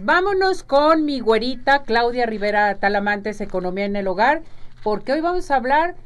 Vámonos 0.00 0.62
con 0.62 1.04
mi 1.04 1.20
güerita 1.20 1.82
Claudia 1.82 2.24
Rivera 2.24 2.74
Talamantes, 2.76 3.42
Economía 3.42 3.84
en 3.84 3.94
el 3.94 4.08
Hogar, 4.08 4.42
porque 4.82 5.12
hoy 5.12 5.20
vamos 5.20 5.50
a 5.50 5.56
hablar 5.56 5.96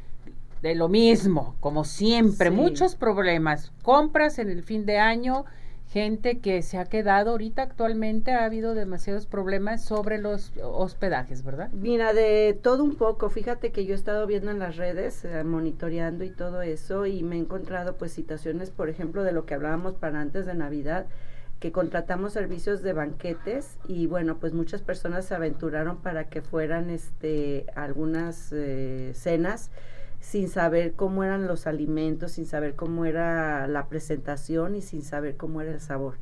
de 0.61 0.75
lo 0.75 0.89
mismo, 0.89 1.55
como 1.61 1.85
siempre, 1.85 2.51
muchos 2.51 2.95
problemas, 2.95 3.71
compras 3.83 4.39
en 4.39 4.49
el 4.49 4.61
fin 4.61 4.85
de 4.85 4.97
año, 4.99 5.45
gente 5.87 6.39
que 6.39 6.63
se 6.63 6.77
ha 6.77 6.83
quedado 6.83 7.31
ahorita 7.31 7.61
actualmente, 7.61 8.31
ha 8.31 8.43
habido 8.43 8.75
demasiados 8.75 9.25
problemas 9.25 9.85
sobre 9.85 10.17
los 10.17 10.51
hospedajes, 10.61 11.43
¿verdad? 11.43 11.69
Mira, 11.71 12.11
de 12.11 12.59
todo 12.61 12.83
un 12.83 12.95
poco, 12.97 13.29
fíjate 13.29 13.71
que 13.71 13.85
yo 13.85 13.93
he 13.93 13.97
estado 13.97 14.27
viendo 14.27 14.51
en 14.51 14.59
las 14.59 14.75
redes, 14.75 15.23
eh, 15.23 15.45
monitoreando 15.45 16.25
y 16.25 16.29
todo 16.29 16.61
eso, 16.61 17.05
y 17.05 17.23
me 17.23 17.37
he 17.37 17.39
encontrado 17.39 17.95
pues 17.95 18.11
situaciones, 18.11 18.69
por 18.69 18.89
ejemplo, 18.89 19.23
de 19.23 19.31
lo 19.31 19.45
que 19.45 19.53
hablábamos 19.53 19.95
para 19.95 20.19
antes 20.19 20.45
de 20.45 20.55
Navidad, 20.55 21.05
que 21.59 21.71
contratamos 21.71 22.33
servicios 22.33 22.83
de 22.83 22.93
banquetes 22.93 23.77
y 23.87 24.05
bueno, 24.07 24.37
pues 24.37 24.53
muchas 24.53 24.81
personas 24.81 25.25
se 25.25 25.35
aventuraron 25.35 25.97
para 25.97 26.29
que 26.29 26.41
fueran 26.41 26.89
este 26.89 27.65
algunas 27.75 28.51
eh, 28.51 29.11
cenas 29.15 29.71
sin 30.19 30.49
saber 30.49 30.93
cómo 30.93 31.23
eran 31.23 31.47
los 31.47 31.67
alimentos, 31.67 32.33
sin 32.33 32.45
saber 32.45 32.75
cómo 32.75 33.05
era 33.05 33.67
la 33.67 33.87
presentación 33.87 34.75
y 34.75 34.81
sin 34.81 35.01
saber 35.01 35.37
cómo 35.37 35.61
era 35.61 35.71
el 35.71 35.79
sabor 35.79 36.15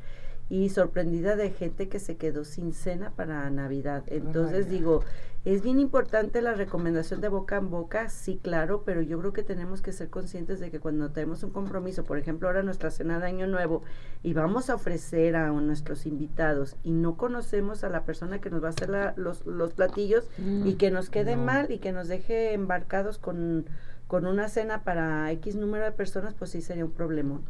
y 0.48 0.68
sorprendida 0.68 1.36
de 1.36 1.50
gente 1.50 1.88
que 1.88 1.98
se 1.98 2.16
quedó 2.16 2.44
sin 2.44 2.72
cena 2.72 3.10
para 3.16 3.48
Navidad. 3.50 4.04
Entonces 4.06 4.68
digo, 4.68 5.02
es 5.46 5.62
bien 5.62 5.78
importante 5.78 6.42
la 6.42 6.54
recomendación 6.54 7.20
de 7.20 7.28
boca 7.28 7.56
en 7.56 7.70
boca, 7.70 8.08
sí, 8.08 8.40
claro, 8.42 8.82
pero 8.84 9.00
yo 9.00 9.20
creo 9.20 9.32
que 9.32 9.44
tenemos 9.44 9.80
que 9.80 9.92
ser 9.92 10.10
conscientes 10.10 10.58
de 10.58 10.72
que 10.72 10.80
cuando 10.80 11.10
tenemos 11.10 11.44
un 11.44 11.50
compromiso, 11.50 12.02
por 12.02 12.18
ejemplo, 12.18 12.48
ahora 12.48 12.64
nuestra 12.64 12.90
cena 12.90 13.20
de 13.20 13.26
Año 13.26 13.46
Nuevo, 13.46 13.82
y 14.24 14.32
vamos 14.32 14.70
a 14.70 14.74
ofrecer 14.74 15.36
a 15.36 15.50
nuestros 15.50 16.04
invitados 16.04 16.74
y 16.82 16.90
no 16.90 17.16
conocemos 17.16 17.84
a 17.84 17.88
la 17.90 18.04
persona 18.04 18.40
que 18.40 18.50
nos 18.50 18.60
va 18.60 18.68
a 18.68 18.70
hacer 18.70 19.14
los, 19.16 19.46
los, 19.46 19.72
platillos 19.72 20.28
y 20.38 20.42
mm, 20.42 20.78
que 20.78 20.90
nos 20.90 21.10
quede 21.10 21.36
mal 21.36 21.70
y 21.70 21.78
que 21.78 21.92
nos 21.92 22.08
deje 22.08 22.52
embarcados 22.52 23.18
con, 23.18 23.66
con 24.08 24.26
una 24.26 24.48
cena 24.48 24.82
para 24.82 25.30
X 25.30 25.54
número 25.54 25.84
de 25.84 25.92
personas, 25.92 26.34
pues 26.34 26.50
sí 26.50 26.60
sería 26.60 26.84
un 26.84 26.92
problema. 26.92 27.40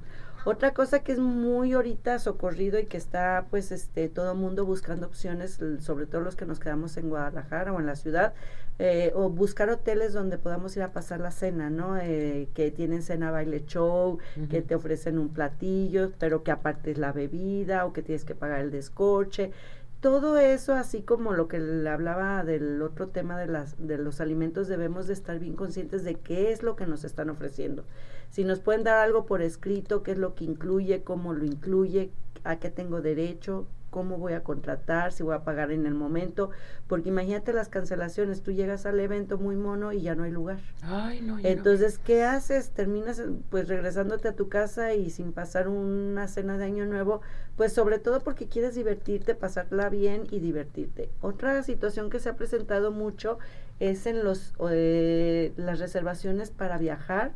Otra 0.47 0.73
cosa 0.75 1.01
que 1.01 1.11
es 1.11 1.19
muy 1.19 1.73
ahorita 1.73 2.21
socorrido 2.21 2.79
y 2.79 2.85
que 2.85 2.97
está 2.97 3.47
pues 3.51 3.73
este 3.73 4.09
todo 4.09 4.31
el 4.31 4.39
mundo 4.39 4.65
buscando 4.65 5.09
opciones, 5.09 5.59
sobre 5.81 6.07
todo 6.07 6.21
los 6.21 6.37
que 6.37 6.47
nos 6.47 6.61
quedamos 6.61 6.97
en 6.97 7.09
Guadalajara 7.09 7.73
o 7.73 7.81
en 7.81 7.87
la 7.87 7.97
ciudad, 7.97 8.33
eh, 8.79 9.11
o 9.17 9.29
buscar 9.29 9.71
hoteles 9.71 10.13
donde 10.13 10.39
podamos 10.39 10.77
ir 10.77 10.85
a 10.85 10.93
pasar 10.93 11.19
la 11.19 11.33
cena, 11.33 11.69
¿no? 11.69 11.99
Eh, 11.99 12.49
que 12.55 12.71
tienen 12.71 13.03
cena 13.03 13.33
baile 13.33 13.65
show, 13.67 14.19
que 14.49 14.63
te 14.63 14.77
ofrecen 14.77 15.19
un 15.19 15.31
platillo, 15.31 16.13
pero 16.21 16.45
que 16.45 16.53
aparte 16.53 16.93
es 16.93 16.99
la 16.99 17.11
bebida 17.11 17.85
o 17.85 17.93
que 17.93 18.03
tienes 18.03 18.25
que 18.25 18.37
pagar 18.37 18.61
el 18.61 18.71
descoche 18.71 19.51
todo 20.11 20.39
eso, 20.39 20.75
así 20.75 21.03
como 21.03 21.33
lo 21.33 21.49
que 21.49 21.59
le 21.59 21.89
hablaba 21.91 22.45
del 22.45 22.81
otro 22.81 23.09
tema 23.09 23.39
de, 23.39 23.47
las, 23.47 23.75
de 23.79 23.99
los 23.99 24.21
alimentos, 24.21 24.69
debemos 24.69 25.07
de 25.07 25.13
estar 25.13 25.39
bien 25.39 25.57
conscientes 25.57 26.05
de 26.05 26.15
qué 26.15 26.53
es 26.53 26.63
lo 26.63 26.77
que 26.77 26.87
nos 26.87 27.05
están 27.05 27.29
ofreciendo. 27.29 27.85
Si 28.31 28.45
nos 28.45 28.61
pueden 28.61 28.85
dar 28.85 28.97
algo 28.99 29.27
por 29.27 29.43
escrito, 29.43 30.03
qué 30.03 30.13
es 30.13 30.19
lo 30.19 30.35
que 30.35 30.45
incluye, 30.45 31.03
cómo 31.03 31.33
lo 31.33 31.45
incluye, 31.45 32.11
a 32.45 32.59
qué 32.59 32.71
tengo 32.71 33.01
derecho, 33.03 33.67
cómo 33.97 34.19
voy 34.19 34.35
a 34.35 34.45
contratar, 34.45 35.11
si 35.11 35.23
voy 35.23 35.35
a 35.35 35.43
pagar 35.43 35.73
en 35.73 35.87
el 35.87 35.95
momento, 35.95 36.51
porque 36.87 37.09
imagínate 37.09 37.55
las 37.55 37.71
cancelaciones, 37.71 38.43
tú 38.43 38.53
llegas 38.53 38.85
al 38.85 39.01
evento 39.01 39.39
muy 39.39 39.57
mono 39.57 39.91
y 39.95 40.03
ya 40.03 40.15
no 40.15 40.25
hay 40.25 40.33
lugar. 40.33 40.59
Ay, 40.83 41.23
no, 41.23 41.39
Entonces, 41.39 41.99
¿qué 41.99 42.23
haces? 42.23 42.73
Terminas 42.73 43.23
pues 43.49 43.69
regresándote 43.69 44.29
a 44.29 44.35
tu 44.35 44.51
casa 44.51 44.93
y 44.93 45.09
sin 45.09 45.33
pasar 45.33 45.69
una 45.69 46.29
cena 46.29 46.59
de 46.59 46.67
año 46.67 46.85
nuevo, 46.85 47.23
pues 47.57 47.73
sobre 47.73 47.99
todo 47.99 48.21
porque 48.21 48.49
quieres 48.49 48.75
divertirte, 48.75 49.35
pasarla 49.35 49.89
bien 49.89 50.25
y 50.31 50.41
divertirte. 50.41 51.09
Otra 51.23 51.63
situación 51.63 52.11
que 52.11 52.19
se 52.19 52.29
ha 52.29 52.37
presentado 52.37 52.93
mucho 52.93 53.39
es 53.81 54.05
en 54.05 54.25
los 54.25 54.53
eh, 54.69 55.55
las 55.57 55.79
reservaciones 55.79 56.51
para 56.51 56.77
viajar 56.77 57.33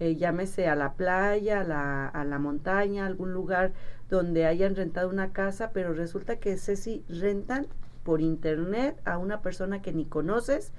eh, 0.00 0.16
llámese 0.16 0.66
a 0.68 0.74
la 0.74 0.94
playa, 0.94 1.60
a 1.60 1.64
la, 1.64 2.08
a 2.08 2.24
la 2.24 2.38
montaña, 2.40 3.06
algún 3.06 3.32
lugar 3.32 3.72
donde 4.08 4.46
hayan 4.46 4.76
rentado 4.76 5.08
una 5.08 5.32
casa, 5.32 5.70
pero 5.72 5.92
resulta 5.92 6.36
que 6.36 6.56
si 6.56 7.04
rentan 7.08 7.66
por 8.02 8.20
internet 8.20 9.00
a 9.04 9.18
una 9.18 9.40
persona 9.40 9.82
que 9.82 9.92
ni 9.92 10.04
conoces, 10.04 10.72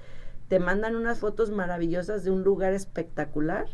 te 0.48 0.60
mandan 0.60 0.96
unas 0.96 1.18
fotos 1.18 1.50
maravillosas 1.50 2.24
de 2.24 2.30
un 2.30 2.44
lugar 2.44 2.72
espectacular 2.72 3.66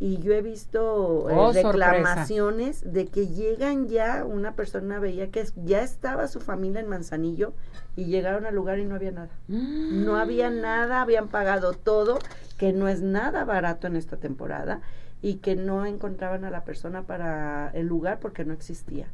y 0.00 0.16
yo 0.16 0.32
he 0.32 0.40
visto 0.40 1.28
eh, 1.28 1.34
oh, 1.36 1.52
reclamaciones 1.52 2.90
de 2.90 3.06
que 3.06 3.28
llegan 3.28 3.86
ya, 3.86 4.24
una 4.24 4.56
persona 4.56 4.98
veía 4.98 5.30
que 5.30 5.44
ya 5.56 5.82
estaba 5.82 6.26
su 6.26 6.40
familia 6.40 6.80
en 6.80 6.88
Manzanillo 6.88 7.52
y 7.96 8.06
llegaron 8.06 8.46
al 8.46 8.54
lugar 8.54 8.78
y 8.78 8.86
no 8.86 8.94
había 8.94 9.12
nada. 9.12 9.28
No 9.46 10.16
había 10.16 10.50
mm. 10.50 10.60
nada, 10.62 11.02
habían 11.02 11.28
pagado 11.28 11.74
todo, 11.74 12.18
que 12.56 12.72
no 12.72 12.88
es 12.88 13.02
nada 13.02 13.44
barato 13.44 13.88
en 13.88 13.96
esta 13.96 14.16
temporada 14.16 14.80
y 15.22 15.36
que 15.36 15.56
no 15.56 15.86
encontraban 15.86 16.44
a 16.44 16.50
la 16.50 16.64
persona 16.64 17.02
para 17.02 17.70
el 17.74 17.86
lugar 17.86 18.20
porque 18.20 18.44
no 18.44 18.52
existía. 18.52 19.08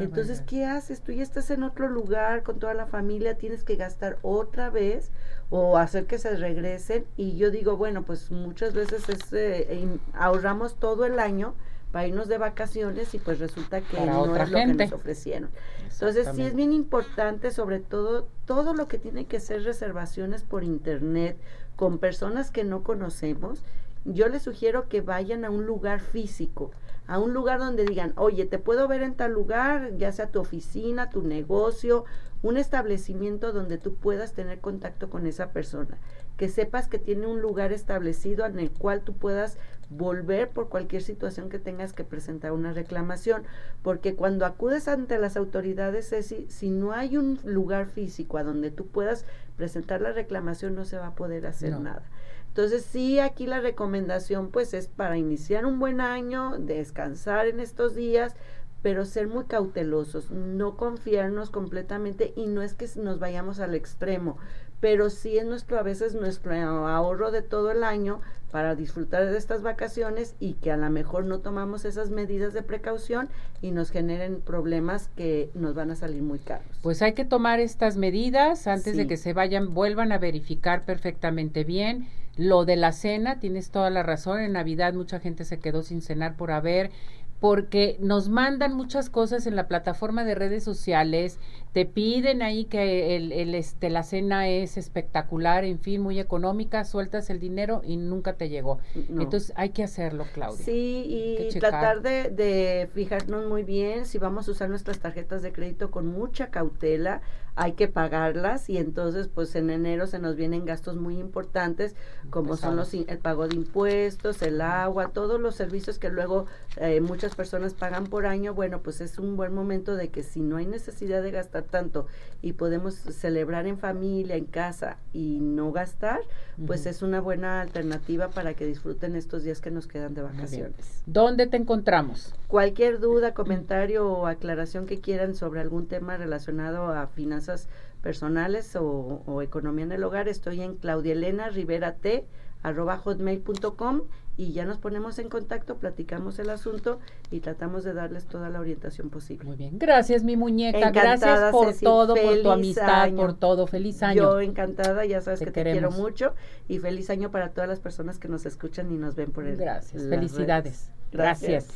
Entonces, 0.00 0.40
¿qué 0.40 0.64
haces? 0.64 1.02
Tú 1.02 1.12
ya 1.12 1.22
estás 1.22 1.50
en 1.50 1.62
otro 1.62 1.88
lugar 1.88 2.42
con 2.42 2.58
toda 2.58 2.74
la 2.74 2.86
familia, 2.86 3.38
tienes 3.38 3.62
que 3.62 3.76
gastar 3.76 4.18
otra 4.22 4.70
vez 4.70 5.12
o 5.50 5.78
hacer 5.78 6.06
que 6.06 6.18
se 6.18 6.36
regresen. 6.36 7.06
Y 7.16 7.36
yo 7.36 7.50
digo, 7.50 7.76
bueno, 7.76 8.02
pues 8.02 8.30
muchas 8.30 8.74
veces 8.74 9.08
es, 9.08 9.32
eh, 9.32 9.86
ahorramos 10.14 10.76
todo 10.76 11.04
el 11.04 11.20
año 11.20 11.54
para 11.92 12.06
irnos 12.06 12.28
de 12.28 12.38
vacaciones 12.38 13.14
y 13.14 13.18
pues 13.18 13.38
resulta 13.38 13.80
que 13.80 14.04
no 14.04 14.36
es 14.36 14.50
lo 14.50 14.58
que 14.58 14.66
nos 14.66 14.92
ofrecieron. 14.92 15.50
Entonces 15.90 16.28
sí 16.34 16.42
es 16.42 16.54
bien 16.54 16.72
importante, 16.72 17.50
sobre 17.50 17.78
todo, 17.80 18.28
todo 18.46 18.74
lo 18.74 18.88
que 18.88 18.98
tiene 18.98 19.26
que 19.26 19.40
ser 19.40 19.62
reservaciones 19.62 20.42
por 20.42 20.64
internet 20.64 21.38
con 21.76 21.98
personas 21.98 22.50
que 22.50 22.64
no 22.64 22.82
conocemos 22.82 23.62
yo 24.04 24.28
les 24.28 24.42
sugiero 24.42 24.88
que 24.88 25.00
vayan 25.00 25.44
a 25.44 25.50
un 25.50 25.66
lugar 25.66 26.00
físico, 26.00 26.70
a 27.06 27.18
un 27.18 27.32
lugar 27.32 27.58
donde 27.58 27.84
digan, 27.84 28.12
oye, 28.16 28.44
te 28.46 28.58
puedo 28.58 28.86
ver 28.88 29.02
en 29.02 29.14
tal 29.14 29.32
lugar, 29.32 29.96
ya 29.96 30.12
sea 30.12 30.30
tu 30.30 30.40
oficina, 30.40 31.10
tu 31.10 31.22
negocio, 31.22 32.04
un 32.42 32.56
establecimiento 32.56 33.52
donde 33.52 33.78
tú 33.78 33.94
puedas 33.94 34.32
tener 34.32 34.60
contacto 34.60 35.10
con 35.10 35.26
esa 35.26 35.52
persona, 35.52 35.98
que 36.38 36.48
sepas 36.48 36.88
que 36.88 36.98
tiene 36.98 37.26
un 37.26 37.42
lugar 37.42 37.72
establecido 37.72 38.46
en 38.46 38.58
el 38.58 38.70
cual 38.70 39.02
tú 39.02 39.12
puedas 39.12 39.58
volver 39.90 40.50
por 40.50 40.68
cualquier 40.68 41.02
situación 41.02 41.48
que 41.48 41.58
tengas 41.58 41.92
que 41.92 42.04
presentar 42.04 42.52
una 42.52 42.72
reclamación, 42.72 43.42
porque 43.82 44.14
cuando 44.14 44.46
acudes 44.46 44.86
ante 44.86 45.18
las 45.18 45.36
autoridades, 45.36 46.10
Ceci, 46.10 46.46
si 46.48 46.70
no 46.70 46.92
hay 46.92 47.16
un 47.16 47.40
lugar 47.44 47.86
físico 47.86 48.38
a 48.38 48.44
donde 48.44 48.70
tú 48.70 48.86
puedas 48.86 49.24
presentar 49.56 50.00
la 50.00 50.12
reclamación, 50.12 50.74
no 50.74 50.84
se 50.84 50.96
va 50.96 51.08
a 51.08 51.14
poder 51.14 51.44
hacer 51.46 51.78
nada. 51.80 52.04
Entonces 52.48 52.84
sí, 52.84 53.18
aquí 53.18 53.46
la 53.46 53.60
recomendación 53.60 54.50
pues 54.50 54.74
es 54.74 54.88
para 54.88 55.18
iniciar 55.18 55.66
un 55.66 55.78
buen 55.78 56.00
año, 56.00 56.56
descansar 56.58 57.48
en 57.48 57.58
estos 57.60 57.94
días, 57.94 58.36
pero 58.82 59.04
ser 59.04 59.28
muy 59.28 59.44
cautelosos, 59.44 60.30
no 60.30 60.76
confiarnos 60.76 61.50
completamente 61.50 62.32
y 62.36 62.46
no 62.46 62.62
es 62.62 62.74
que 62.74 62.88
nos 62.96 63.18
vayamos 63.18 63.60
al 63.60 63.74
extremo, 63.74 64.38
pero 64.80 65.10
sí 65.10 65.38
es 65.38 65.44
nuestro 65.44 65.78
a 65.78 65.82
veces 65.82 66.14
nuestro 66.14 66.54
ahorro 66.54 67.30
de 67.30 67.42
todo 67.42 67.70
el 67.70 67.82
año 67.82 68.20
para 68.52 68.74
disfrutar 68.74 69.26
de 69.26 69.36
estas 69.36 69.62
vacaciones 69.62 70.34
y 70.40 70.54
que 70.54 70.70
a 70.70 70.76
lo 70.76 70.88
mejor 70.88 71.24
no 71.24 71.40
tomamos 71.40 71.84
esas 71.84 72.10
medidas 72.10 72.54
de 72.54 72.62
precaución 72.62 73.28
y 73.60 73.72
nos 73.72 73.90
generen 73.90 74.40
problemas 74.40 75.10
que 75.16 75.50
nos 75.54 75.74
van 75.74 75.90
a 75.90 75.96
salir 75.96 76.22
muy 76.22 76.38
caros. 76.38 76.66
Pues 76.82 77.02
hay 77.02 77.12
que 77.12 77.24
tomar 77.24 77.60
estas 77.60 77.96
medidas 77.96 78.66
antes 78.66 78.96
de 78.96 79.06
que 79.06 79.16
se 79.16 79.34
vayan, 79.34 79.74
vuelvan 79.74 80.12
a 80.12 80.18
verificar 80.18 80.84
perfectamente 80.84 81.64
bien 81.64 82.08
lo 82.36 82.64
de 82.64 82.76
la 82.76 82.92
cena, 82.92 83.40
tienes 83.40 83.70
toda 83.70 83.90
la 83.90 84.04
razón, 84.04 84.40
en 84.40 84.52
Navidad 84.52 84.94
mucha 84.94 85.18
gente 85.18 85.44
se 85.44 85.58
quedó 85.58 85.82
sin 85.82 86.00
cenar 86.00 86.36
por 86.36 86.52
haber 86.52 86.92
porque 87.40 87.96
nos 88.00 88.28
mandan 88.28 88.74
muchas 88.74 89.10
cosas 89.10 89.46
en 89.46 89.54
la 89.54 89.68
plataforma 89.68 90.24
de 90.24 90.34
redes 90.34 90.64
sociales, 90.64 91.38
te 91.72 91.86
piden 91.86 92.42
ahí 92.42 92.64
que 92.64 93.14
el, 93.16 93.30
el, 93.30 93.54
este, 93.54 93.90
la 93.90 94.02
cena 94.02 94.48
es 94.48 94.76
espectacular, 94.76 95.64
en 95.64 95.78
fin, 95.78 96.00
muy 96.00 96.18
económica, 96.18 96.84
sueltas 96.84 97.30
el 97.30 97.38
dinero 97.38 97.82
y 97.84 97.96
nunca 97.96 98.32
te 98.32 98.48
llegó. 98.48 98.78
Entonces 98.94 99.52
hay 99.54 99.70
que 99.70 99.84
hacerlo, 99.84 100.24
Claudia. 100.32 100.64
Sí, 100.64 101.04
y 101.06 101.58
tratar 101.60 102.02
de, 102.02 102.30
de 102.30 102.88
fijarnos 102.92 103.46
muy 103.46 103.62
bien 103.62 104.06
si 104.06 104.18
vamos 104.18 104.48
a 104.48 104.50
usar 104.50 104.68
nuestras 104.68 104.98
tarjetas 104.98 105.42
de 105.42 105.52
crédito 105.52 105.90
con 105.90 106.06
mucha 106.06 106.48
cautela, 106.48 107.20
hay 107.58 107.72
que 107.72 107.88
pagarlas 107.88 108.70
y 108.70 108.78
entonces 108.78 109.26
pues 109.26 109.54
en 109.56 109.70
enero 109.70 110.06
se 110.06 110.20
nos 110.20 110.36
vienen 110.36 110.64
gastos 110.64 110.96
muy 110.96 111.18
importantes 111.18 111.96
como 112.30 112.56
son 112.56 112.76
los 112.76 112.94
el 112.94 113.18
pago 113.18 113.48
de 113.48 113.56
impuestos, 113.56 114.42
el 114.42 114.60
agua, 114.60 115.08
todos 115.08 115.40
los 115.40 115.56
servicios 115.56 115.98
que 115.98 116.08
luego 116.08 116.46
eh, 116.76 117.00
muchas 117.00 117.27
personas 117.34 117.74
pagan 117.74 118.06
por 118.06 118.26
año, 118.26 118.54
bueno 118.54 118.80
pues 118.82 119.00
es 119.00 119.18
un 119.18 119.36
buen 119.36 119.54
momento 119.54 119.96
de 119.96 120.08
que 120.08 120.22
si 120.22 120.40
no 120.40 120.56
hay 120.56 120.66
necesidad 120.66 121.22
de 121.22 121.30
gastar 121.30 121.62
tanto 121.62 122.06
y 122.42 122.54
podemos 122.54 122.94
celebrar 122.94 123.66
en 123.66 123.78
familia, 123.78 124.36
en 124.36 124.46
casa 124.46 124.98
y 125.12 125.38
no 125.40 125.72
gastar, 125.72 126.20
pues 126.66 126.86
es 126.86 127.02
una 127.02 127.20
buena 127.20 127.60
alternativa 127.60 128.28
para 128.28 128.54
que 128.54 128.66
disfruten 128.66 129.16
estos 129.16 129.44
días 129.44 129.60
que 129.60 129.70
nos 129.70 129.86
quedan 129.86 130.14
de 130.14 130.22
vacaciones. 130.22 131.02
¿Dónde 131.06 131.46
te 131.46 131.56
encontramos? 131.56 132.34
Cualquier 132.48 133.00
duda, 133.00 133.32
comentario 133.34 134.06
o 134.06 134.26
aclaración 134.26 134.86
que 134.86 135.00
quieran 135.00 135.34
sobre 135.34 135.60
algún 135.60 135.86
tema 135.86 136.16
relacionado 136.16 136.88
a 136.92 137.06
finanzas 137.06 137.28
finanzas 137.28 137.68
personales 138.02 138.74
o, 138.74 139.22
o 139.26 139.42
economía 139.42 139.84
en 139.84 139.92
el 139.92 140.04
hogar, 140.04 140.28
estoy 140.28 140.62
en 140.62 140.76
Claudia 140.76 141.12
Elena 141.12 141.50
Rivera 141.50 141.96
T 141.96 142.26
arroba 142.62 142.96
hotmail.com 142.96 144.02
y 144.38 144.52
ya 144.52 144.64
nos 144.64 144.78
ponemos 144.78 145.18
en 145.18 145.28
contacto, 145.28 145.78
platicamos 145.78 146.38
el 146.38 146.48
asunto 146.48 147.00
y 147.32 147.40
tratamos 147.40 147.82
de 147.82 147.92
darles 147.92 148.24
toda 148.26 148.48
la 148.48 148.60
orientación 148.60 149.10
posible. 149.10 149.44
Muy 149.44 149.56
bien, 149.56 149.80
gracias 149.80 150.22
mi 150.22 150.36
muñeca, 150.36 150.92
gracias 150.92 151.50
por 151.50 151.74
todo, 151.74 152.14
por 152.14 152.42
tu 152.42 152.50
amistad, 152.52 153.12
por 153.14 153.34
todo, 153.34 153.66
feliz 153.66 154.00
año. 154.02 154.22
Yo 154.22 154.40
encantada, 154.40 155.04
ya 155.04 155.20
sabes 155.20 155.40
que 155.40 155.50
te 155.50 155.64
quiero 155.64 155.90
mucho 155.90 156.34
y 156.68 156.78
feliz 156.78 157.10
año 157.10 157.32
para 157.32 157.50
todas 157.50 157.68
las 157.68 157.80
personas 157.80 158.20
que 158.20 158.28
nos 158.28 158.46
escuchan 158.46 158.92
y 158.92 158.96
nos 158.96 159.16
ven 159.16 159.32
por 159.32 159.44
el 159.44 159.56
Gracias, 159.56 160.04
felicidades. 160.04 160.92
gracias. 161.10 161.66